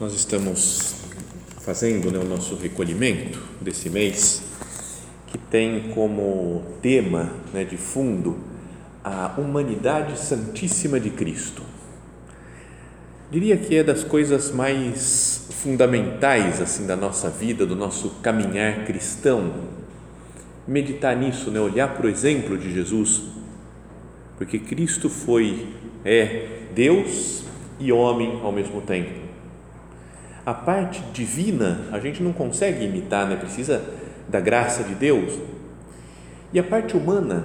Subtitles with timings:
[0.00, 0.94] Nós estamos
[1.60, 4.42] fazendo né, o nosso recolhimento desse mês,
[5.26, 8.38] que tem como tema né, de fundo
[9.04, 11.62] a humanidade santíssima de Cristo.
[13.30, 19.52] Diria que é das coisas mais fundamentais assim da nossa vida, do nosso caminhar cristão,
[20.66, 23.24] meditar nisso, né, olhar para o exemplo de Jesus,
[24.38, 25.68] porque Cristo foi
[26.02, 27.44] é Deus
[27.78, 29.28] e homem ao mesmo tempo
[30.44, 33.36] a parte divina a gente não consegue imitar, né?
[33.36, 33.82] precisa
[34.28, 35.38] da graça de Deus.
[36.52, 37.44] E a parte humana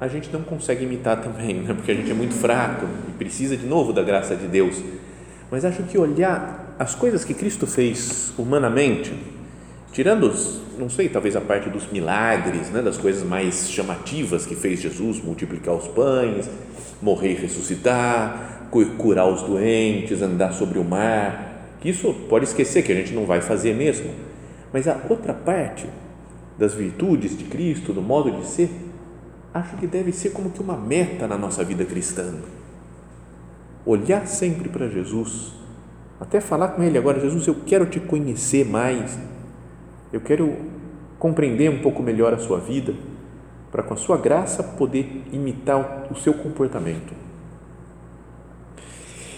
[0.00, 1.74] a gente não consegue imitar também, né?
[1.74, 4.82] porque a gente é muito fraco e precisa de novo da graça de Deus.
[5.50, 9.12] Mas acho que olhar as coisas que Cristo fez humanamente,
[9.92, 10.32] tirando,
[10.78, 12.82] não sei, talvez a parte dos milagres, né?
[12.82, 16.48] das coisas mais chamativas que fez Jesus, multiplicar os pães,
[17.00, 21.47] morrer e ressuscitar, curar os doentes, andar sobre o mar,
[21.80, 24.10] que isso pode esquecer que a gente não vai fazer mesmo,
[24.72, 25.86] mas a outra parte
[26.58, 28.70] das virtudes de Cristo, do modo de ser,
[29.54, 32.34] acho que deve ser como que uma meta na nossa vida cristã.
[33.86, 35.52] Olhar sempre para Jesus,
[36.20, 39.18] até falar com Ele agora, Jesus, eu quero te conhecer mais,
[40.12, 40.56] eu quero
[41.18, 42.94] compreender um pouco melhor a sua vida,
[43.70, 47.12] para com a sua graça poder imitar o seu comportamento.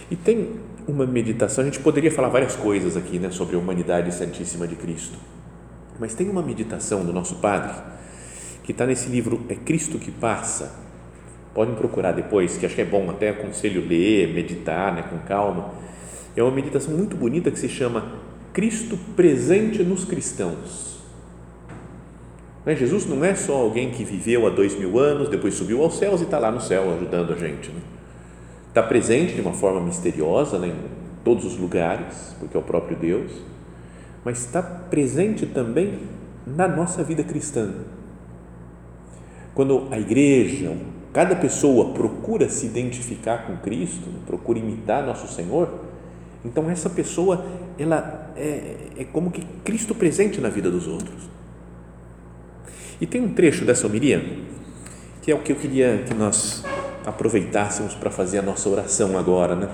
[0.09, 4.13] E tem uma meditação, a gente poderia falar várias coisas aqui né, sobre a humanidade
[4.13, 5.17] santíssima de Cristo,
[5.99, 7.73] mas tem uma meditação do nosso Padre
[8.63, 10.79] que está nesse livro É Cristo que Passa.
[11.53, 15.71] Podem procurar depois, que acho que é bom, até aconselho ler, meditar né, com calma.
[16.35, 18.13] É uma meditação muito bonita que se chama
[18.53, 21.01] Cristo presente nos cristãos.
[22.65, 25.97] Né, Jesus não é só alguém que viveu há dois mil anos, depois subiu aos
[25.97, 27.69] céus e está lá no céu ajudando a gente.
[27.69, 27.81] Né?
[28.71, 30.75] Está presente de uma forma misteriosa né, em
[31.25, 33.29] todos os lugares, porque é o próprio Deus,
[34.23, 35.99] mas está presente também
[36.47, 37.69] na nossa vida cristã.
[39.53, 40.77] Quando a igreja,
[41.11, 45.69] cada pessoa procura se identificar com Cristo, procura imitar nosso Senhor,
[46.45, 47.45] então essa pessoa
[47.77, 51.29] ela é, é como que Cristo presente na vida dos outros.
[53.01, 54.23] E tem um trecho dessa homilia
[55.21, 56.63] que é o que eu queria que nós
[57.05, 59.69] aproveitássemos para fazer a nossa oração agora, né?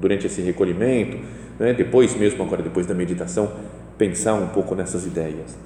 [0.00, 1.18] durante esse recolhimento,
[1.58, 1.72] né?
[1.72, 3.50] depois mesmo, agora depois da meditação,
[3.96, 5.56] pensar um pouco nessas ideias.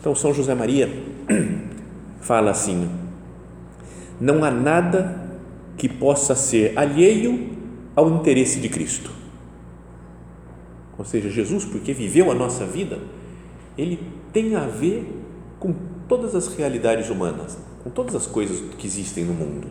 [0.00, 0.88] Então, São José Maria
[2.20, 2.88] fala assim:
[4.20, 5.26] não há nada
[5.76, 7.50] que possa ser alheio
[7.94, 9.10] ao interesse de Cristo.
[10.98, 12.98] Ou seja, Jesus, porque viveu a nossa vida,
[13.76, 14.00] ele
[14.32, 15.06] tem a ver
[15.58, 15.74] com
[16.08, 19.68] todas as realidades humanas, com todas as coisas que existem no mundo.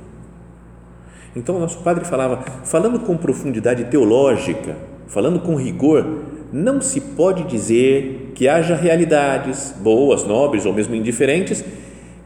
[1.36, 7.44] Então, o nosso padre falava, falando com profundidade teológica, falando com rigor, não se pode
[7.44, 11.64] dizer que haja realidades boas, nobres ou mesmo indiferentes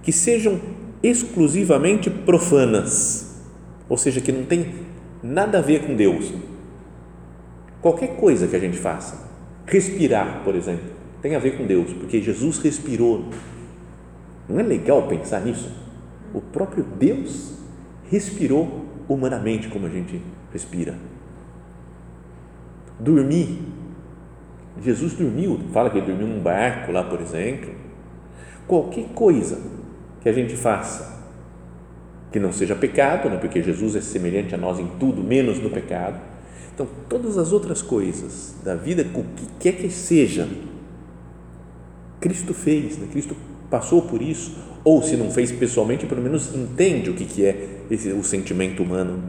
[0.03, 0.59] que sejam
[1.01, 3.41] exclusivamente profanas,
[3.87, 4.73] ou seja, que não tem
[5.23, 6.31] nada a ver com Deus.
[7.81, 9.27] Qualquer coisa que a gente faça,
[9.65, 10.85] respirar, por exemplo,
[11.21, 13.25] tem a ver com Deus, porque Jesus respirou.
[14.47, 15.71] Não é legal pensar nisso?
[16.33, 17.53] O próprio Deus
[18.09, 20.21] respirou humanamente como a gente
[20.53, 20.95] respira.
[22.99, 23.59] Dormir.
[24.81, 27.73] Jesus dormiu, fala que ele dormiu num barco lá, por exemplo.
[28.67, 29.59] Qualquer coisa
[30.21, 31.19] que a gente faça
[32.31, 33.37] que não seja pecado, né?
[33.37, 36.19] porque Jesus é semelhante a nós em tudo, menos no pecado.
[36.73, 40.47] Então, todas as outras coisas da vida, o que quer que seja,
[42.21, 43.07] Cristo fez, né?
[43.11, 43.35] Cristo
[43.69, 47.78] passou por isso, ou se não fez pessoalmente, pelo menos entende o que, que é
[47.89, 49.23] esse, o sentimento humano.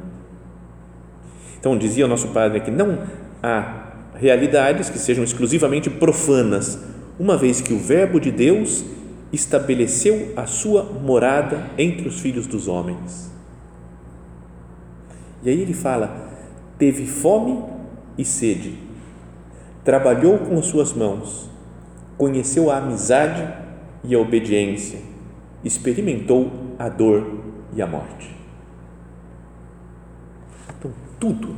[1.58, 2.98] Então, dizia o nosso padre que não
[3.42, 6.78] há realidades que sejam exclusivamente profanas,
[7.18, 8.84] uma vez que o Verbo de Deus
[9.32, 13.30] estabeleceu a sua morada entre os filhos dos homens.
[15.42, 16.30] E aí ele fala:
[16.78, 17.62] teve fome
[18.18, 18.78] e sede,
[19.84, 21.48] trabalhou com as suas mãos,
[22.16, 23.46] conheceu a amizade
[24.04, 24.98] e a obediência,
[25.64, 27.40] experimentou a dor
[27.74, 28.39] e a morte.
[31.20, 31.54] Tudo,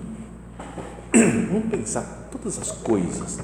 [1.48, 3.38] vamos pensar, todas as coisas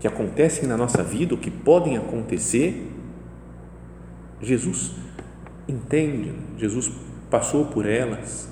[0.00, 2.90] que acontecem na nossa vida, ou que podem acontecer,
[4.42, 4.92] Jesus
[5.68, 6.90] entende, Jesus
[7.30, 8.48] passou por elas.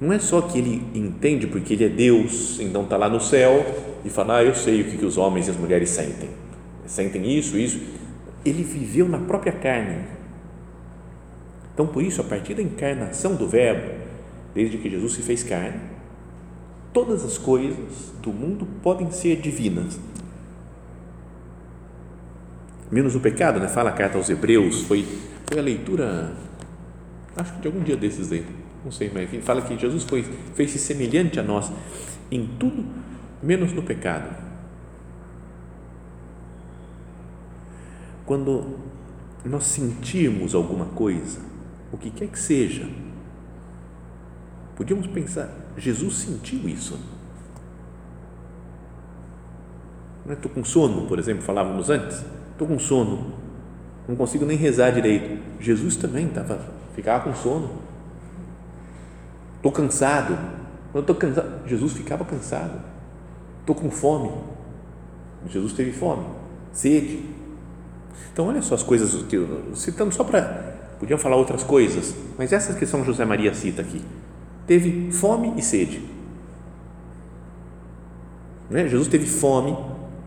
[0.00, 3.64] Não é só que ele entende porque ele é Deus, então está lá no céu
[4.04, 6.30] e fala, ah, eu sei o que, que os homens e as mulheres sentem.
[6.86, 7.80] Sentem isso, isso.
[8.44, 10.04] Ele viveu na própria carne.
[11.72, 13.92] Então, por isso, a partir da encarnação do Verbo,
[14.56, 15.78] desde que Jesus se fez carne,
[16.90, 20.00] todas as coisas do mundo podem ser divinas,
[22.90, 23.68] menos o pecado, né?
[23.68, 25.04] Fala a carta aos Hebreus, foi,
[25.44, 26.32] foi a leitura,
[27.36, 28.46] acho que de algum dia desses aí,
[28.82, 30.22] não sei, mas fala que Jesus foi,
[30.54, 31.70] fez-se semelhante a nós
[32.30, 32.82] em tudo,
[33.42, 34.34] menos no pecado.
[38.24, 38.78] Quando
[39.44, 41.40] nós sentirmos alguma coisa,
[41.92, 42.88] o que quer que seja,
[44.76, 46.98] podíamos pensar, Jesus sentiu isso.
[50.28, 52.24] Estou com sono, por exemplo, falávamos antes
[52.56, 53.34] estou com sono,
[54.08, 55.42] não consigo nem rezar direito.
[55.60, 56.58] Jesus também estava,
[56.94, 57.70] ficava com sono.
[59.56, 60.38] Estou cansado.
[60.90, 62.80] Quando estou cansado, Jesus ficava cansado.
[63.60, 64.32] Estou com fome.
[65.48, 66.24] Jesus teve fome,
[66.72, 67.24] sede.
[68.32, 70.74] Então, olha só as coisas que eu, citando só para.
[70.98, 74.02] Podiam falar outras coisas, mas essas que São José Maria cita aqui.
[74.66, 76.02] Teve fome e sede.
[78.68, 78.88] Né?
[78.88, 79.76] Jesus teve fome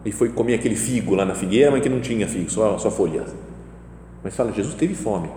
[0.05, 2.89] e foi comer aquele figo lá na figueira, mas que não tinha figo, só, só
[2.89, 3.33] folhas.
[4.23, 5.29] Mas fala, Jesus teve fome.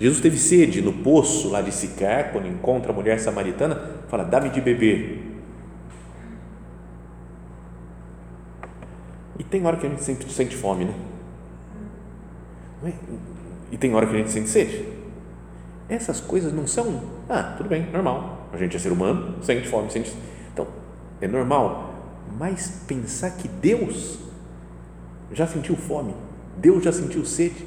[0.00, 4.48] Jesus teve sede no poço lá de Sicar, quando encontra a mulher samaritana, fala, dá-me
[4.48, 5.26] de beber.
[9.38, 10.94] E tem hora que a gente sente, sente fome, né?
[12.84, 12.92] É?
[13.72, 14.99] E tem hora que a gente sente sede.
[15.90, 18.48] Essas coisas não são, ah, tudo bem, normal.
[18.52, 20.14] A gente é ser humano, sente fome, sente.
[20.52, 20.66] Então,
[21.20, 21.90] é normal
[22.38, 24.18] mas pensar que Deus
[25.32, 26.14] já sentiu fome,
[26.56, 27.66] Deus já sentiu sede,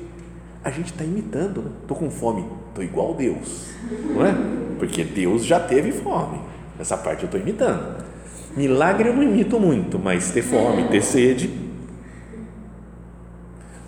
[0.64, 1.72] a gente está imitando, né?
[1.88, 3.68] com fome, estou igual Deus,
[4.16, 4.34] não é?
[4.80, 6.40] Porque Deus já teve fome,
[6.80, 8.04] essa parte eu estou imitando.
[8.56, 11.50] Milagre eu não imito muito, mas ter fome, ter sede,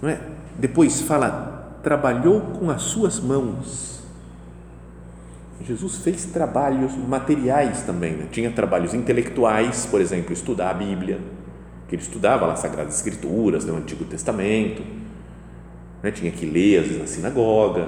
[0.01, 0.19] não é?
[0.57, 3.94] Depois fala, trabalhou com as suas mãos
[5.61, 8.27] Jesus fez trabalhos materiais também, né?
[8.29, 11.19] tinha trabalhos intelectuais, por exemplo, estudar a Bíblia,
[11.87, 13.71] que ele estudava lá as Sagradas Escrituras, né?
[13.71, 14.83] o Antigo Testamento,
[16.03, 16.11] né?
[16.11, 17.87] tinha que ler às vezes na sinagoga,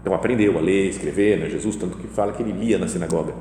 [0.00, 1.50] então aprendeu a ler, escrever, né?
[1.50, 3.34] Jesus tanto que fala que ele lia na sinagoga,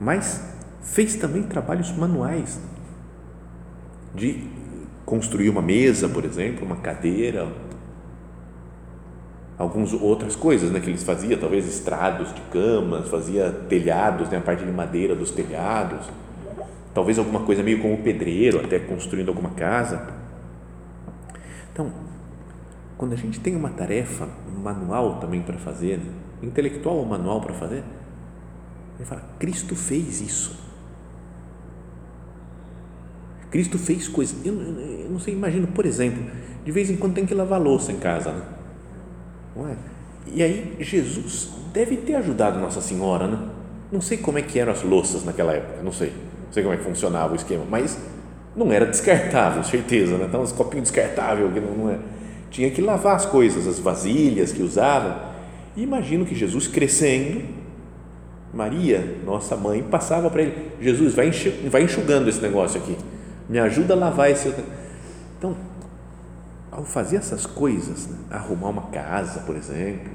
[0.00, 0.42] mas
[0.82, 2.60] fez também trabalhos manuais
[4.14, 4.48] de
[5.04, 7.46] construir uma mesa, por exemplo, uma cadeira,
[9.60, 14.40] algumas outras coisas né, que eles faziam, talvez estrados de camas, fazia telhados, né, a
[14.40, 16.08] parte de madeira dos telhados,
[16.94, 20.08] talvez alguma coisa meio como pedreiro, até construindo alguma casa.
[21.70, 21.92] Então,
[22.96, 24.26] quando a gente tem uma tarefa
[24.62, 26.10] manual também para fazer, né,
[26.42, 27.84] intelectual ou manual para fazer,
[28.96, 30.58] ele fala: Cristo fez isso.
[33.50, 34.34] Cristo fez coisas.
[34.42, 36.24] Eu, eu, não sei, imagino, por exemplo,
[36.64, 38.59] de vez em quando tem que lavar louça em casa, né?
[39.68, 39.76] É?
[40.26, 43.38] E aí Jesus deve ter ajudado Nossa Senhora, né?
[43.90, 46.12] Não sei como é que eram as louças naquela época, não sei,
[46.46, 47.98] não sei como é que funcionava o esquema, mas
[48.54, 50.26] não era descartável, certeza, né?
[50.28, 51.98] Então, os copinhos descartáveis, que não, não é.
[52.50, 55.16] Tinha que lavar as coisas, as vasilhas que usavam.
[55.76, 57.42] E imagino que Jesus crescendo,
[58.52, 61.30] Maria, nossa mãe, passava para ele: Jesus, vai,
[61.70, 62.96] vai enxugando esse negócio aqui,
[63.48, 64.52] me ajuda a lavar esse.
[65.38, 65.56] Então,
[66.80, 70.10] ao fazer essas coisas, né, arrumar uma casa, por exemplo,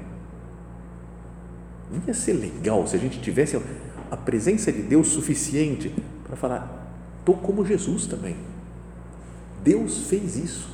[1.90, 3.60] não ia ser legal se a gente tivesse
[4.10, 5.94] a presença de Deus suficiente
[6.24, 8.36] para falar, estou como Jesus também.
[9.62, 10.68] Deus fez isso.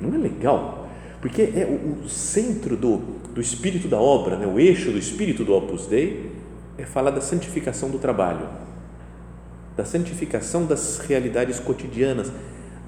[0.00, 0.88] Não é legal?
[1.20, 2.98] Porque é o, o centro do,
[3.32, 4.46] do espírito da obra, né?
[4.46, 6.32] o eixo do espírito do Opus Dei
[6.76, 8.48] é falar da santificação do trabalho,
[9.76, 12.32] da santificação das realidades cotidianas,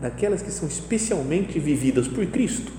[0.01, 2.73] daquelas que são especialmente vividas por Cristo,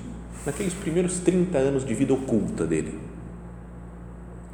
[0.46, 2.98] naqueles primeiros 30 anos de vida oculta dele.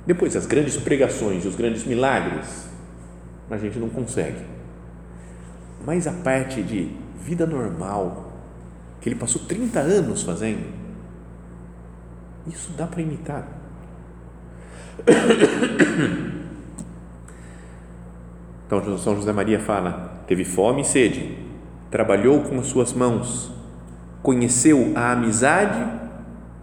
[0.06, 2.68] Depois, as grandes pregações os grandes milagres,
[3.50, 4.42] a gente não consegue.
[5.86, 8.34] Mas a parte de vida normal,
[9.00, 10.66] que ele passou 30 anos fazendo,
[12.48, 13.48] isso dá para imitar.
[18.68, 21.38] Então, São José Maria fala: teve fome e sede,
[21.90, 23.52] trabalhou com as suas mãos,
[24.22, 25.86] conheceu a amizade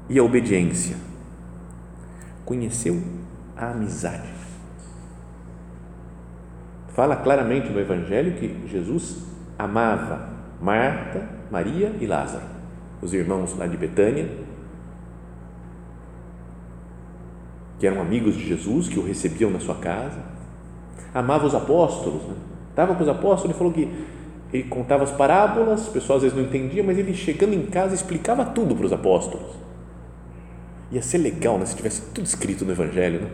[0.08, 0.96] e a obediência.
[2.44, 3.02] Conheceu
[3.56, 4.28] a amizade.
[6.88, 9.24] Fala claramente no Evangelho que Jesus
[9.58, 10.28] amava
[10.60, 12.44] Marta, Maria e Lázaro,
[13.02, 14.28] os irmãos lá de Betânia,
[17.78, 20.18] que eram amigos de Jesus, que o recebiam na sua casa.
[21.12, 22.34] Amava os apóstolos, né?
[22.70, 23.88] estava com os apóstolos e falou que
[24.54, 27.92] ele contava as parábolas, o pessoal às vezes não entendia, mas ele chegando em casa
[27.92, 29.50] explicava tudo para os apóstolos.
[30.92, 33.30] Ia ser legal né, se tivesse tudo escrito no Evangelho, né?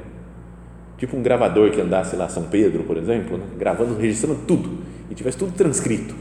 [0.96, 3.44] tipo um gravador que andasse lá São Pedro, por exemplo, né?
[3.58, 4.78] gravando, registrando tudo
[5.10, 6.14] e tivesse tudo transcrito.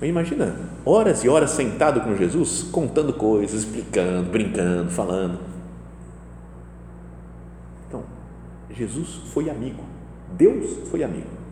[0.00, 5.38] Mas imagina, horas e horas sentado com Jesus, contando coisas, explicando, brincando, falando.
[7.86, 8.02] Então,
[8.68, 9.84] Jesus foi amigo,
[10.36, 11.43] Deus foi amigo.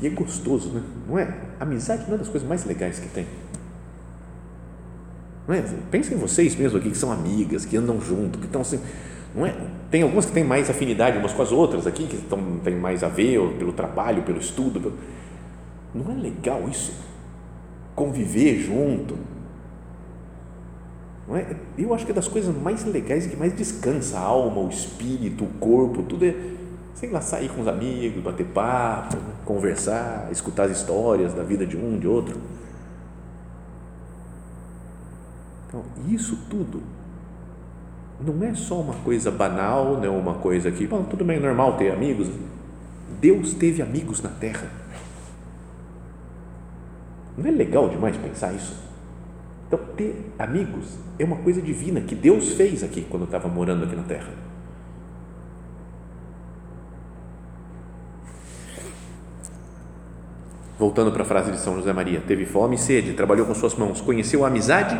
[0.00, 0.82] E é gostoso, né?
[1.08, 1.32] não é?
[1.60, 3.26] Amizade não é das coisas mais legais que tem.
[5.46, 5.62] Não é?
[5.90, 8.80] Pensem em vocês mesmo aqui que são amigas, que andam junto, que estão assim.
[9.34, 9.54] Não é?
[9.90, 13.02] Tem algumas que têm mais afinidade umas com as outras aqui, que estão, têm mais
[13.04, 14.80] a ver pelo trabalho, pelo estudo.
[14.80, 14.94] Pelo...
[15.94, 16.92] Não é legal isso?
[17.94, 19.16] Conviver junto.
[21.28, 21.56] Não é?
[21.76, 25.44] Eu acho que é das coisas mais legais que mais descansa a alma, o espírito,
[25.44, 26.34] o corpo, tudo é
[26.94, 31.76] sei lá, sair com os amigos, bater papo, conversar, escutar as histórias da vida de
[31.76, 32.40] um, de outro.
[35.66, 36.82] Então, isso tudo
[38.20, 41.40] não é só uma coisa banal, não é uma coisa que, bom, tudo bem, é
[41.40, 42.28] normal ter amigos.
[43.20, 44.70] Deus teve amigos na terra.
[47.36, 48.76] Não é legal demais pensar isso?
[49.66, 53.96] Então, ter amigos é uma coisa divina que Deus fez aqui quando estava morando aqui
[53.96, 54.30] na terra.
[60.78, 63.74] Voltando para a frase de São José Maria: teve fome e sede, trabalhou com suas
[63.74, 64.98] mãos, conheceu a amizade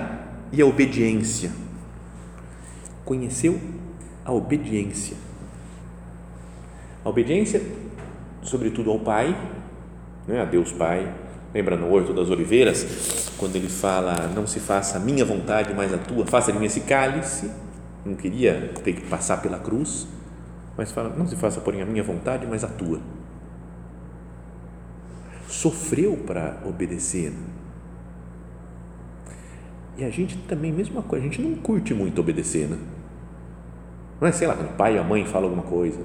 [0.52, 1.50] e a obediência.
[3.04, 3.60] Conheceu
[4.24, 5.16] a obediência.
[7.04, 7.60] A obediência,
[8.42, 9.36] sobretudo ao Pai,
[10.26, 11.12] né, a Deus Pai.
[11.52, 15.92] Lembra no Horto das Oliveiras, quando ele fala: Não se faça a minha vontade, mas
[15.92, 17.50] a tua, faça de mim esse cálice.
[18.04, 20.06] Não queria ter que passar pela cruz,
[20.76, 23.00] mas fala: Não se faça, porém, a minha vontade, mas a tua
[25.48, 27.32] sofreu para obedecer.
[29.96, 32.78] E a gente também, mesma coisa, a gente não curte muito obedecer, né?
[34.20, 35.98] Não é, sei lá, quando o pai ou a mãe fala alguma coisa,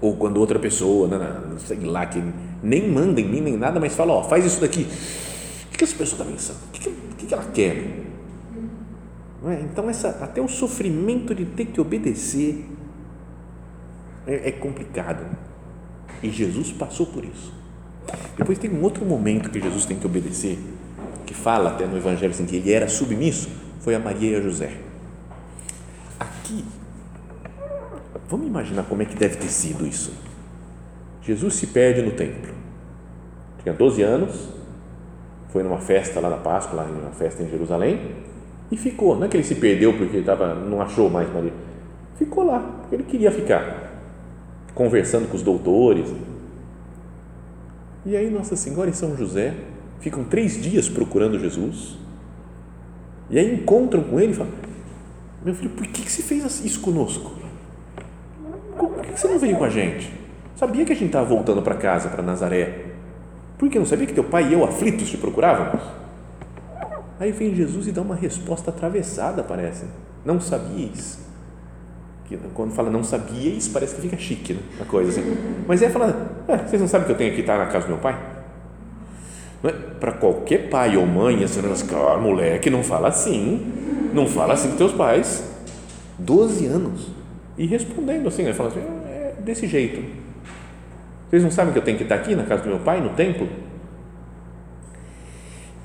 [0.00, 2.22] ou quando outra pessoa, né, né sei lá, que
[2.62, 4.82] nem manda em mim nem nada, mas fala, ó, faz isso daqui.
[4.82, 6.58] O que, que essa pessoa está pensando?
[6.68, 8.02] O que, que, que ela quer?
[9.42, 9.60] Não é?
[9.60, 12.64] Então, essa, até o sofrimento de ter que obedecer
[14.26, 15.24] é, é complicado.
[16.22, 17.61] E Jesus passou por isso.
[18.36, 20.58] Depois tem um outro momento que Jesus tem que obedecer,
[21.26, 23.48] que fala até no Evangelho assim, que ele era submisso,
[23.80, 24.72] foi a Maria e a José.
[26.18, 26.64] Aqui,
[28.28, 30.12] vamos imaginar como é que deve ter sido isso.
[31.22, 32.52] Jesus se perde no templo.
[33.62, 34.48] Tinha 12 anos,
[35.50, 38.00] foi numa festa lá na Páscoa, lá numa festa em Jerusalém,
[38.70, 39.14] e ficou.
[39.14, 41.52] Não é que ele se perdeu porque ele tava, não achou mais Maria.
[42.16, 43.92] Ficou lá, porque ele queria ficar,
[44.74, 46.12] conversando com os doutores,
[48.04, 49.54] e aí Nossa Senhora e São José
[50.00, 51.96] ficam três dias procurando Jesus.
[53.30, 54.52] E aí encontram com ele e falam:
[55.44, 57.32] Meu filho, por que, que você fez isso conosco?
[58.76, 60.12] Por que você não veio com a gente?
[60.56, 62.86] Sabia que a gente estava voltando para casa, para Nazaré.
[63.58, 65.82] Por que não sabia que teu pai e eu, aflitos, te procurávamos?
[67.20, 69.84] Aí vem Jesus e dá uma resposta atravessada, parece.
[70.24, 71.18] Não sabias
[72.38, 74.60] que quando fala não sabíeis, parece que fica chique, né?
[74.80, 75.36] A coisa assim.
[75.66, 77.90] Mas é falar, é, vocês não sabem que eu tenho que estar na casa do
[77.90, 78.18] meu pai?
[79.64, 79.70] É?
[79.70, 81.60] Para qualquer pai ou mãe, assim,
[81.94, 85.44] ah, moleque, não fala assim, não fala assim com teus pais.
[86.18, 87.10] Doze anos.
[87.56, 90.02] E respondendo assim, ele fala assim, é desse jeito.
[91.28, 93.10] Vocês não sabem que eu tenho que estar aqui na casa do meu pai, no
[93.10, 93.48] templo?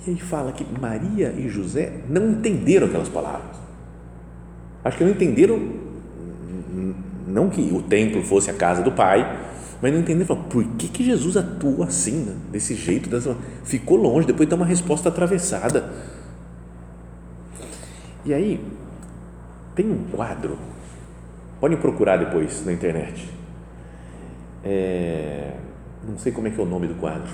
[0.06, 3.58] E aí fala que Maria e José não entenderam aquelas palavras.
[4.84, 5.60] Acho que não entenderam
[7.28, 9.38] não que o templo fosse a casa do pai,
[9.82, 12.36] mas não entendeu, por que, que Jesus atua assim, né?
[12.52, 15.92] desse jeito, dessa, ficou longe, depois dá uma resposta atravessada.
[18.26, 18.60] E aí,
[19.76, 20.58] tem um quadro,
[21.60, 23.30] podem procurar depois na internet,
[24.64, 25.52] é,
[26.08, 27.30] não sei como é que é o nome do quadro.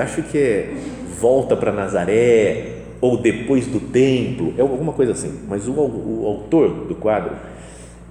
[0.00, 0.74] Acho que é
[1.18, 5.40] Volta para Nazaré ou Depois do Templo, é alguma coisa assim.
[5.48, 7.34] Mas o, o autor do quadro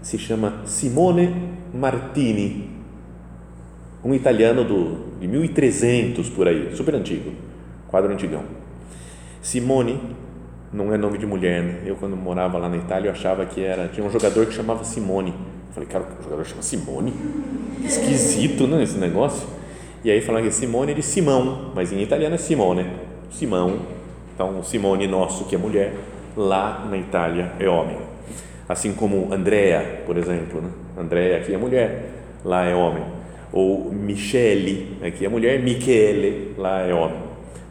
[0.03, 1.33] se chama Simone
[1.73, 2.69] Martini,
[4.03, 7.31] um italiano do, de 1300 por aí, super antigo,
[7.87, 8.43] quadro antigão.
[9.41, 9.99] Simone
[10.71, 11.81] não é nome de mulher, né?
[11.85, 14.83] Eu quando morava lá na Itália eu achava que era tinha um jogador que chamava
[14.83, 15.31] Simone.
[15.31, 17.13] Eu falei, cara, o jogador chama Simone?
[17.83, 19.47] Esquisito, né, esse negócio?
[20.03, 22.85] E aí falaram que Simone é de Simão, mas em italiano é Simone,
[23.31, 23.79] Simão.
[24.35, 25.95] Então, Simone nosso que é mulher,
[26.35, 27.97] lá na Itália é homem.
[28.67, 30.69] Assim como Andrea, por exemplo, né?
[30.97, 32.09] Andrea aqui é mulher,
[32.45, 33.03] lá é homem.
[33.51, 37.19] Ou Michele, aqui é mulher, Michele, lá é homem.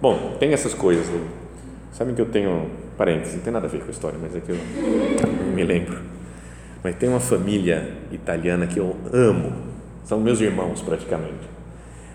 [0.01, 1.09] Bom, tem essas coisas.
[1.09, 1.21] Né?
[1.93, 4.41] Sabem que eu tenho parênteses, não tem nada a ver com a história, mas é
[4.41, 4.57] que eu
[5.55, 5.99] me lembro.
[6.83, 9.53] Mas tem uma família italiana que eu amo,
[10.05, 11.53] são meus irmãos praticamente.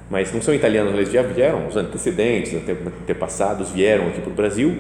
[0.10, 4.76] Mas não são italianos, eles já vieram, os antecedentes, antepassados vieram aqui para o Brasil.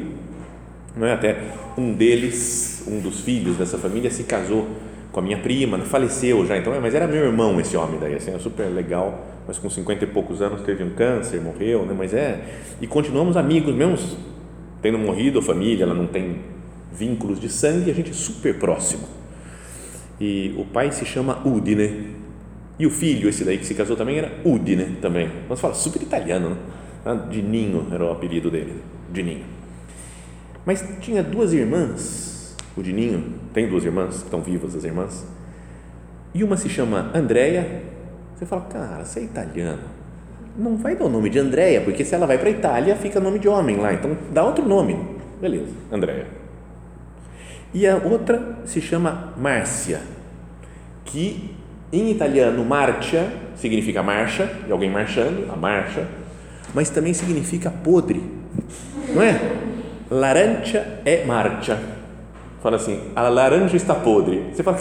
[0.98, 1.14] Não é?
[1.14, 1.38] Até
[1.78, 4.68] um deles, um dos filhos dessa família, se casou
[5.12, 8.34] com a minha prima, faleceu já, então, mas era meu irmão esse homem daí, assim,
[8.34, 11.96] é super legal, mas com 50 e poucos anos teve um câncer, morreu, né?
[11.98, 12.40] mas é,
[12.80, 13.98] e continuamos amigos, mesmo
[14.82, 16.42] tendo morrido a família, ela não tem
[16.92, 19.08] vínculos de sangue, a gente é super próximo.
[20.20, 22.16] E o pai se chama Udine,
[22.80, 25.32] e o filho, esse daí que se casou também, era Udine também.
[25.50, 26.58] Mas fala super italiano, né?
[27.06, 28.76] Ah, Dininho era o apelido dele,
[29.12, 29.57] Dininho.
[30.68, 35.26] Mas tinha duas irmãs, o Dininho, tem duas irmãs, estão vivas as irmãs,
[36.34, 37.84] e uma se chama Andréia.
[38.36, 39.84] Você fala, cara, você é italiano,
[40.58, 43.18] não vai dar o nome de Andréia, porque se ela vai para a Itália, fica
[43.18, 45.00] nome de homem lá, então dá outro nome.
[45.40, 46.28] Beleza, Andréia.
[47.74, 50.02] E a outra se chama Márcia,
[51.06, 51.56] que
[51.94, 56.06] em italiano marcia significa marcha, de alguém marchando, a marcha,
[56.74, 58.22] mas também significa podre,
[59.16, 59.40] não é?
[60.10, 61.80] Laranja é marcha.
[62.62, 64.46] Fala assim, a laranja está podre.
[64.54, 64.78] Você fala,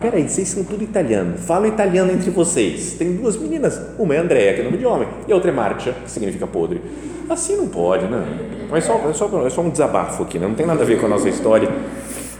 [0.00, 2.92] Peraí, vocês são tudo italiano, falam italiano entre vocês.
[2.92, 5.54] Tem duas meninas, uma é Andréa, que é nome de homem, e a outra é
[5.54, 6.80] Marcia, que significa podre.
[7.28, 8.24] Assim não pode, né?
[8.70, 10.46] Mas só, é, só, é só um desabafo aqui, né?
[10.46, 11.68] não tem nada a ver com a nossa história.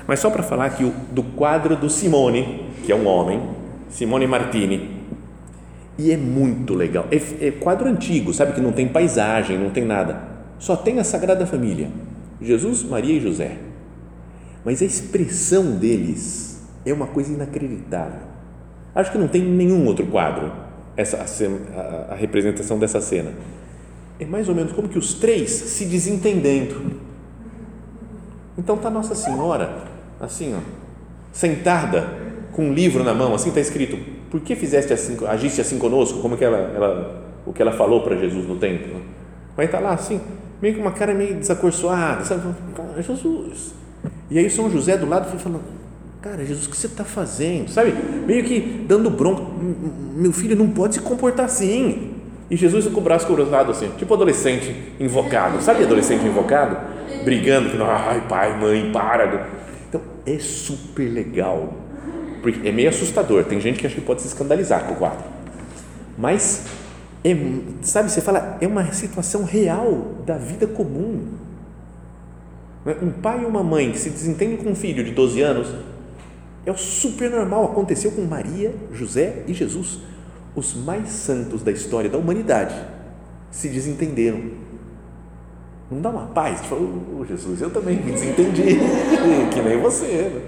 [0.06, 3.42] Mas só para falar aqui do quadro do Simone, que é um homem,
[3.90, 4.96] Simone Martini.
[5.98, 7.06] E é muito legal.
[7.10, 10.37] É, é quadro antigo, sabe que não tem paisagem, não tem nada.
[10.58, 11.90] Só tem a Sagrada Família,
[12.40, 13.56] Jesus, Maria e José.
[14.64, 18.28] Mas a expressão deles é uma coisa inacreditável.
[18.94, 20.52] Acho que não tem nenhum outro quadro
[20.96, 23.32] essa a, a, representação dessa cena.
[24.18, 27.00] É mais ou menos como que os três se desentendendo.
[28.56, 29.84] Então tá Nossa Senhora
[30.20, 30.58] assim, ó,
[31.30, 32.08] sentada
[32.50, 33.96] com um livro na mão, assim está escrito:
[34.28, 36.20] Por que fizeste assim, agiste assim conosco?
[36.20, 39.00] Como que ela, ela o que ela falou para Jesus no templo?
[39.56, 40.20] Mas está lá assim,
[40.60, 42.42] meio com uma cara meio desacorçoada, sabe?
[43.00, 43.74] Jesus.
[44.30, 45.62] E aí São José do lado foi falando:
[46.20, 47.70] Cara, Jesus, o que você está fazendo?
[47.70, 47.92] Sabe?
[48.26, 49.42] Meio que dando bronca.
[50.14, 52.14] Meu filho não pode se comportar assim.
[52.50, 55.60] E Jesus com o braço cruzado assim, tipo adolescente invocado.
[55.62, 56.76] Sabe adolescente invocado?
[57.24, 59.48] Brigando, que ai, pai, mãe, para.
[59.88, 61.74] Então, é super legal.
[62.42, 63.44] Porque é meio assustador.
[63.44, 65.24] Tem gente que acha que pode se escandalizar com o quadro.
[66.16, 66.64] Mas,
[67.32, 67.36] é,
[67.82, 71.26] sabe, você fala, é uma situação real da vida comum.
[73.02, 75.68] Um pai e uma mãe que se desentendem com um filho de 12 anos
[76.64, 80.00] é o super normal, aconteceu com Maria, José e Jesus,
[80.54, 82.74] os mais santos da história da humanidade,
[83.50, 84.40] se desentenderam.
[85.90, 86.60] Não dá uma paz?
[86.60, 86.76] Tipo,
[87.18, 88.78] oh, Jesus, eu também me desentendi,
[89.52, 90.06] que nem você.
[90.06, 90.42] Né?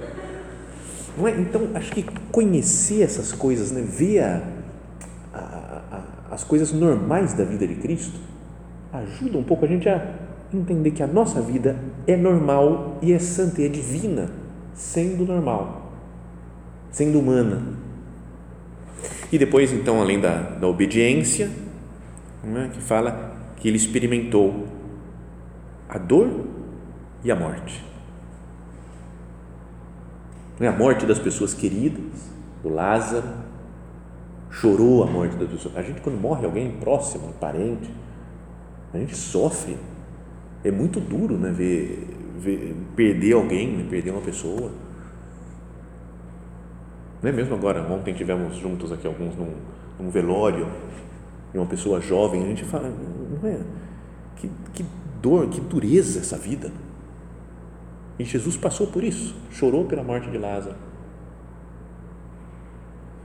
[1.17, 1.33] Não é?
[1.33, 3.83] Então, acho que conhecer essas coisas, né?
[3.83, 4.43] ver a,
[6.31, 8.19] as coisas normais da vida de Cristo,
[8.93, 10.15] ajuda um pouco a gente a
[10.53, 14.31] entender que a nossa vida é normal e é santa e é divina,
[14.75, 15.81] sendo normal
[16.91, 17.63] sendo humana.
[19.33, 21.51] E depois, então, além da, da obediência,
[22.45, 22.69] é?
[22.69, 24.67] que fala que ele experimentou
[25.89, 26.47] a dor
[27.23, 27.85] e a morte.
[30.59, 32.31] É a morte das pessoas queridas,
[32.63, 33.29] do Lázaro,
[34.51, 35.77] chorou a morte das pessoas.
[35.77, 37.91] A gente, quando morre alguém próximo, um parente,
[38.93, 39.77] a gente sofre.
[40.63, 42.09] É muito duro né, ver,
[42.39, 44.71] ver perder alguém, né, perder uma pessoa
[47.23, 49.53] não é mesmo agora, ontem tivemos juntos aqui alguns num,
[49.99, 50.67] num velório
[51.53, 53.61] de uma pessoa jovem, a gente fala, não é?
[54.37, 54.87] Que, que
[55.21, 56.73] dor, que dureza essa vida.
[58.19, 60.77] E Jesus passou por isso, chorou pela morte de Lázaro.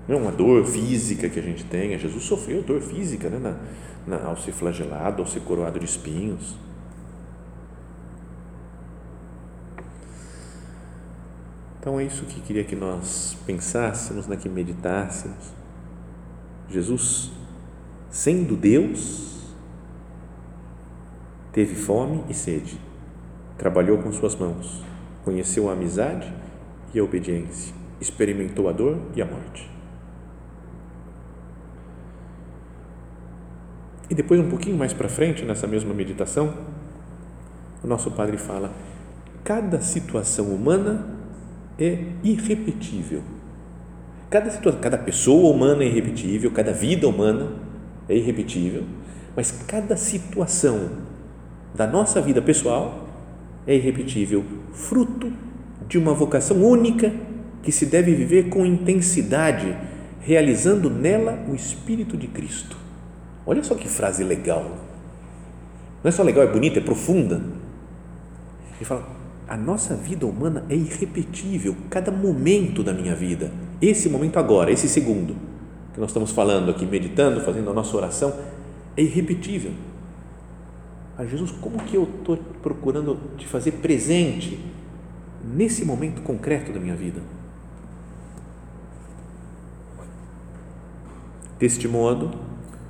[0.07, 1.97] Não é uma dor física que a gente tenha.
[1.97, 3.39] Jesus sofreu dor física né?
[3.39, 6.55] na, na, ao ser flagelado, ao ser coroado de espinhos.
[11.79, 15.53] Então é isso que queria que nós pensássemos, né, que meditássemos.
[16.67, 17.31] Jesus,
[18.09, 19.53] sendo Deus,
[21.51, 22.79] teve fome e sede,
[23.55, 24.83] trabalhou com suas mãos,
[25.23, 26.33] conheceu a amizade
[26.91, 29.74] e a obediência, experimentou a dor e a morte.
[34.09, 36.53] E depois, um pouquinho mais para frente, nessa mesma meditação,
[37.83, 38.71] o nosso Padre fala:
[39.43, 41.07] cada situação humana
[41.79, 43.21] é irrepetível.
[44.29, 47.51] Cada situação, cada pessoa humana é irrepetível, cada vida humana
[48.09, 48.83] é irrepetível,
[49.35, 50.89] mas cada situação
[51.73, 53.07] da nossa vida pessoal
[53.67, 55.31] é irrepetível, fruto
[55.87, 57.11] de uma vocação única
[57.61, 59.75] que se deve viver com intensidade,
[60.21, 62.84] realizando nela o Espírito de Cristo.
[63.45, 64.63] Olha só que frase legal.
[66.03, 67.41] Não é só legal, é bonita, é profunda.
[68.75, 69.07] Ele fala:
[69.47, 73.51] a nossa vida humana é irrepetível, cada momento da minha vida.
[73.81, 75.35] Esse momento agora, esse segundo
[75.93, 78.33] que nós estamos falando aqui, meditando, fazendo a nossa oração,
[78.97, 79.71] é irrepetível.
[81.17, 84.59] Ah, Jesus, como que eu estou procurando te fazer presente
[85.41, 87.21] nesse momento concreto da minha vida?
[91.57, 92.31] Deste modo,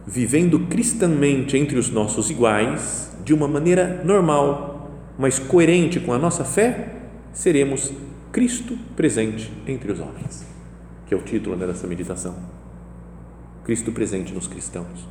[0.08, 6.44] vivendo cristamente entre os nossos iguais, de uma maneira normal, mas coerente com a nossa
[6.44, 6.94] fé,
[7.34, 7.92] seremos
[8.32, 10.46] Cristo presente entre os homens,
[11.08, 12.36] que é o título dessa meditação.
[13.64, 15.08] Cristo presente nos cristãos.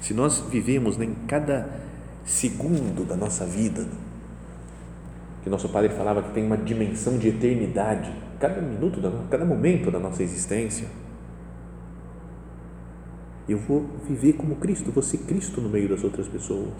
[0.00, 1.68] Se nós vivemos né, em cada
[2.24, 3.84] segundo da nossa vida,
[5.42, 9.90] que nosso Padre falava que tem uma dimensão de eternidade, cada minuto, da, cada momento
[9.90, 10.86] da nossa existência,
[13.48, 16.74] eu vou viver como Cristo, vou ser Cristo no meio das outras pessoas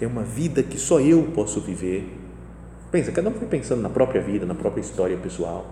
[0.00, 2.18] é uma vida que só eu posso viver.
[2.90, 5.66] Pensa, cada um foi pensando na própria vida, na própria história pessoal,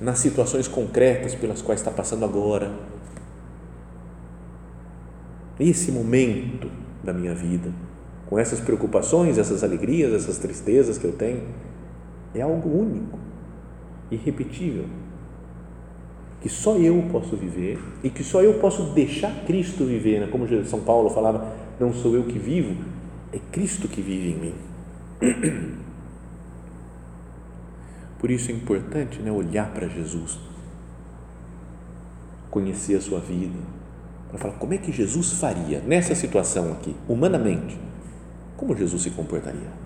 [0.00, 2.72] nas situações concretas pelas quais está passando agora.
[5.58, 6.70] Esse momento
[7.02, 7.72] da minha vida,
[8.26, 11.42] com essas preocupações, essas alegrias, essas tristezas que eu tenho,
[12.34, 13.18] é algo único,
[14.10, 14.84] irrepetível,
[16.40, 20.28] que só eu posso viver e que só eu posso deixar Cristo viver, né?
[20.30, 22.76] como São Paulo falava, não sou eu que vivo,
[23.32, 24.54] é Cristo que vive em mim.
[28.18, 30.38] Por isso é importante né, olhar para Jesus,
[32.50, 33.58] conhecer a sua vida,
[34.28, 37.78] para falar como é que Jesus faria nessa situação aqui, humanamente,
[38.56, 39.85] como Jesus se comportaria.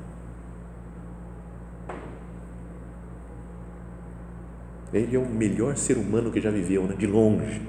[4.93, 6.97] Ele é o melhor ser humano que já viveu, né?
[6.97, 7.63] de longe,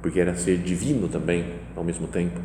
[0.00, 2.40] porque era ser divino também ao mesmo tempo.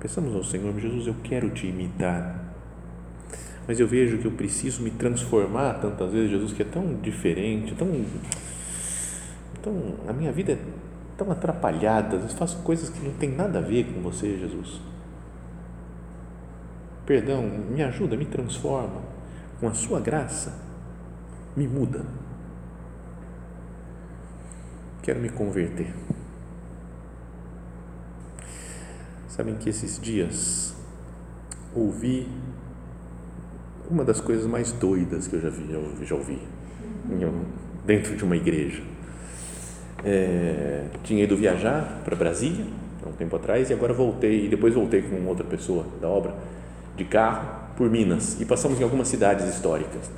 [0.00, 2.54] Pensamos ao Senhor, Jesus, eu quero te imitar,
[3.66, 7.74] mas eu vejo que eu preciso me transformar tantas vezes, Jesus, que é tão diferente,
[7.74, 8.04] tão,
[9.62, 10.58] tão a minha vida é
[11.16, 14.80] tão atrapalhada, às vezes faço coisas que não tem nada a ver com você, Jesus.
[17.04, 19.17] Perdão, me ajuda, me transforma
[19.58, 20.54] com a sua graça,
[21.56, 22.04] me muda.
[25.02, 25.92] Quero me converter.
[29.28, 30.76] Sabem que esses dias
[31.74, 32.28] ouvi
[33.90, 36.40] uma das coisas mais doidas que eu já vi, eu já ouvi
[37.84, 38.82] dentro de uma igreja.
[40.04, 42.64] É, tinha ido viajar para Brasília
[43.04, 46.34] há um tempo atrás e agora voltei e depois voltei com outra pessoa da obra
[46.96, 50.10] de carro por Minas e passamos em algumas cidades históricas.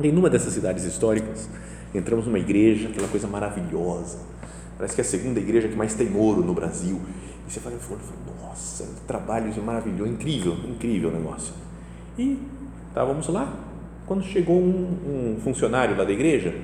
[0.00, 1.48] E numa dessas cidades históricas
[1.94, 4.18] entramos numa igreja, aquela coisa maravilhosa.
[4.78, 7.00] Parece que é a segunda igreja que mais tem ouro no Brasil
[7.46, 7.76] e você fala,
[8.42, 11.52] nossa, trabalho maravilhoso, incrível, incrível negócio.
[12.18, 12.38] E
[12.88, 13.52] estávamos lá,
[14.06, 16.54] quando chegou um, um, funcionário lá da igreja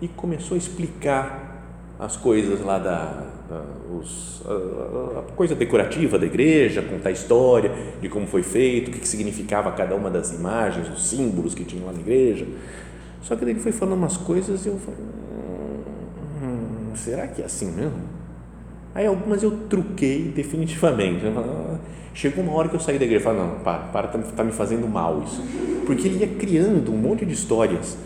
[0.00, 1.62] e começou a explicar
[1.98, 7.72] as coisas lá da, da os, a, a, coisa decorativa da igreja, contar a história
[8.00, 11.64] de como foi feito, o que, que significava cada uma das imagens, os símbolos que
[11.64, 12.46] tinham lá na igreja.
[13.22, 15.00] Só que ele foi falando umas coisas e eu falei,
[16.42, 18.20] hum, será que é assim mesmo?
[18.94, 21.22] Aí algumas eu truquei definitivamente.
[22.12, 24.44] Chegou uma hora que eu saí da igreja e falei, não, para, para, tá, tá
[24.44, 25.42] me fazendo mal isso.
[25.86, 27.96] Porque ele ia criando um monte de histórias.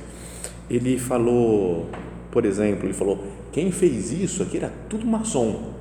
[0.69, 1.87] Ele falou,
[2.31, 5.75] por exemplo, ele falou, quem fez isso aqui era tudo maçom.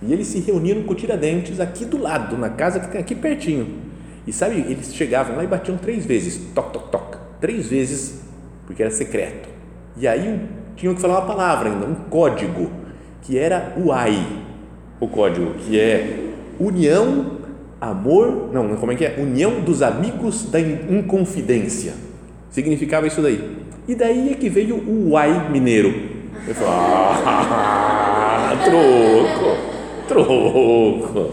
[0.00, 3.16] E eles se reuniram com o Tiradentes aqui do lado, na casa que tem aqui
[3.16, 3.66] pertinho.
[4.24, 7.16] E sabe, eles chegavam lá e batiam três vezes, toc, toc, toc.
[7.40, 8.20] três vezes,
[8.64, 9.48] porque era secreto.
[9.96, 10.40] E aí
[10.76, 12.70] tinham que falar uma palavra ainda, um código,
[13.22, 14.24] que era o AI,
[15.00, 17.38] o código, que é união,
[17.80, 19.16] amor, não, como é que é?
[19.18, 21.92] União dos amigos da inconfidência.
[22.50, 23.58] Significava isso daí.
[23.88, 26.09] E daí é que veio o AI mineiro.
[26.50, 26.72] Eu falei,
[27.26, 29.56] ah, troco,
[30.08, 31.32] troco.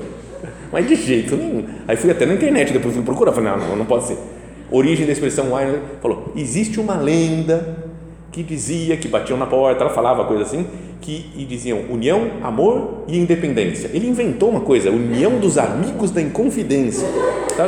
[0.71, 1.65] Mas de jeito nenhum.
[1.87, 4.17] Aí fui até na internet, depois fui procurar, falei, não, não, não pode ser.
[4.69, 7.79] Origem da expressão AI, falou, existe uma lenda
[8.31, 10.67] que dizia que batiam na porta, ela falava coisa assim,
[11.01, 13.89] que e diziam união, amor e independência.
[13.93, 17.07] Ele inventou uma coisa, união dos amigos da inconfidência.
[17.55, 17.67] Tá?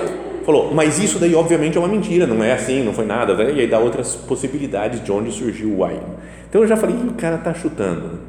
[0.49, 3.35] Falou, mas isso daí obviamente é uma mentira, não é assim, não foi nada.
[3.35, 3.53] Né?
[3.53, 6.01] E aí dá outras possibilidades de onde surgiu o AI.
[6.49, 8.21] Então eu já falei, o cara está chutando.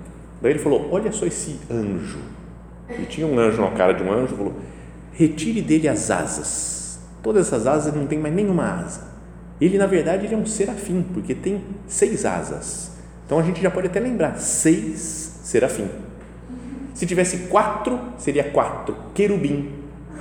[0.43, 2.19] Daí ele falou, olha só esse anjo.
[2.91, 4.53] E tinha um anjo na cara de um anjo, falou,
[5.15, 7.01] retire dele as asas.
[7.23, 9.09] Todas essas asas não tem mais nenhuma asa.
[9.59, 12.99] Ele, na verdade, ele é um serafim, porque tem seis asas.
[13.25, 15.89] Então a gente já pode até lembrar, seis serafim.
[16.93, 19.80] Se tivesse quatro, seria quatro, querubim.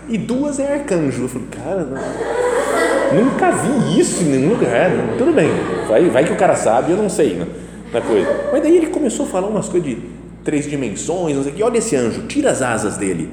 [0.10, 1.24] E duas é arcanjo.
[1.24, 4.92] Eu falei, cara, não, nunca vi isso em nenhum lugar.
[5.18, 5.50] Tudo bem,
[5.88, 7.48] vai, vai que o cara sabe, eu não sei né,
[7.94, 8.28] da coisa.
[8.52, 9.98] Mas daí ele começou a falar umas coisas de
[10.44, 11.64] três dimensões, não sei o que.
[11.64, 13.30] Olha esse anjo, tira as asas dele.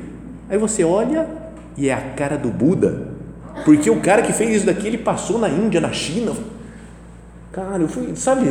[0.49, 1.27] Aí você olha
[1.77, 3.17] e é a cara do Buda
[3.65, 6.33] porque o cara que fez isso daqui, ele passou na Índia, na China.
[7.53, 8.51] Cara, eu fui, sabe?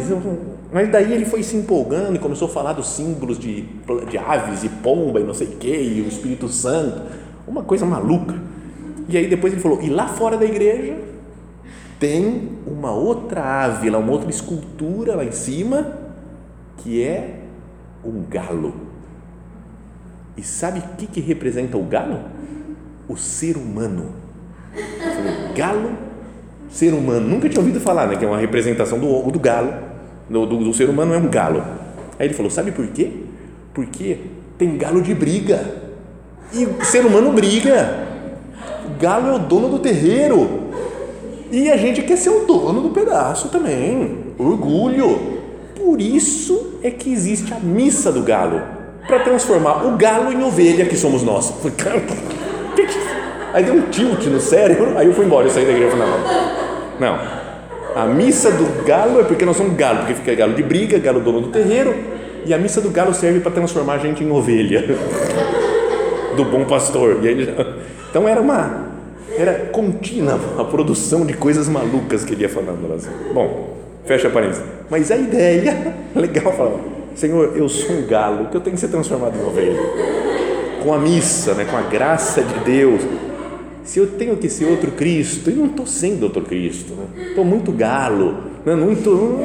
[0.73, 3.61] Mas daí ele foi se empolgando e começou a falar dos símbolos de,
[4.09, 7.03] de aves e pomba e não sei o que, e o Espírito Santo.
[7.47, 8.35] Uma coisa maluca.
[9.07, 10.97] E aí depois ele falou: e lá fora da igreja
[11.99, 15.97] tem uma outra ave, uma outra escultura lá em cima,
[16.77, 17.41] que é
[18.03, 18.73] um galo.
[20.35, 22.19] E sabe o que, que representa o galo?
[23.07, 24.25] O ser humano
[25.25, 25.91] falei, galo,
[26.69, 27.27] ser humano.
[27.27, 28.15] Nunca tinha ouvido falar, né?
[28.15, 29.73] Que é uma representação do, do galo.
[30.29, 31.63] Do, do, do ser humano é um galo.
[32.19, 33.11] Aí ele falou, sabe por quê?
[33.73, 34.19] Porque
[34.57, 35.84] tem galo de briga.
[36.55, 38.07] E o ser humano briga.
[38.85, 40.61] O galo é o dono do terreiro.
[41.51, 44.17] E a gente quer ser o dono do pedaço também.
[44.37, 45.35] Orgulho.
[45.75, 48.61] Por isso é que existe a missa do galo
[49.05, 51.53] para transformar o galo em ovelha que somos nós.
[53.53, 55.97] Aí deu um tilt no cérebro, aí eu fui embora, eu saí da igreja e
[55.97, 56.13] falei,
[56.99, 57.19] não, não,
[57.95, 61.21] a missa do galo é porque nós somos galo, porque fica galo de briga, galo
[61.21, 61.95] dono do terreiro,
[62.45, 64.83] e a missa do galo serve para transformar a gente em ovelha
[66.35, 67.19] do bom pastor.
[67.23, 67.55] E aí,
[68.09, 68.85] então era uma,
[69.37, 72.93] era contínua a produção de coisas malucas que ele ia falando.
[72.93, 73.09] Assim.
[73.33, 74.63] Bom, fecha parênteses.
[74.89, 76.79] Mas a ideia, legal falar,
[77.15, 79.79] Senhor, eu sou um galo, que eu tenho que ser transformado em ovelha.
[80.83, 83.01] Com a missa, né, com a graça de Deus,
[83.85, 86.93] se eu tenho que ser outro Cristo, eu não estou sendo outro Cristo,
[87.29, 87.51] estou né?
[87.51, 88.75] muito galo, né?
[88.75, 89.37] muito.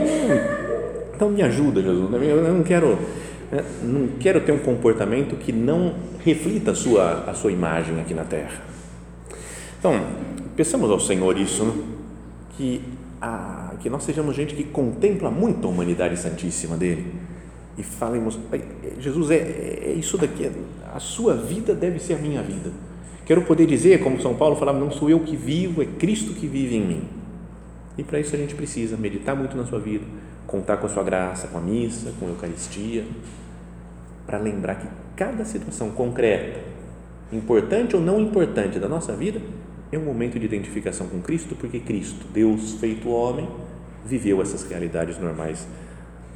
[1.14, 2.10] Então me ajuda, Jesus.
[2.10, 2.18] Né?
[2.22, 2.98] Eu não quero?
[3.82, 8.24] Não quero ter um comportamento que não reflita a sua, a sua imagem aqui na
[8.24, 8.62] Terra.
[9.78, 10.00] Então,
[10.56, 11.72] peçamos ao Senhor isso, né?
[12.56, 12.82] que,
[13.20, 17.12] a, que nós sejamos gente que contempla muito a humanidade santíssima dele
[17.78, 18.38] e falemos,
[18.98, 20.50] Jesus, é, é isso daqui,
[20.94, 22.70] a sua vida deve ser a minha vida
[23.30, 26.48] Quero poder dizer, como São Paulo falava, não sou eu que vivo, é Cristo que
[26.48, 27.02] vive em mim.
[28.00, 30.06] E para isso a gente precisa meditar muito na sua vida,
[30.46, 33.04] contar com a sua graça, com a missa, com a Eucaristia,
[34.26, 36.60] para lembrar que cada situação concreta,
[37.30, 39.38] importante ou não importante da nossa vida,
[39.92, 43.46] é um momento de identificação com Cristo, porque Cristo, Deus feito homem,
[44.06, 45.68] viveu essas realidades normais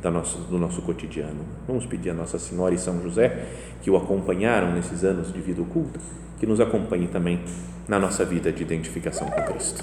[0.02, 1.46] da nosso, do nosso cotidiano.
[1.66, 3.46] Vamos pedir a Nossa Senhora e São José,
[3.80, 5.98] que o acompanharam nesses anos de vida oculta,
[6.38, 7.40] que nos acompanhe também
[7.88, 9.82] na nossa vida de identificação com Cristo.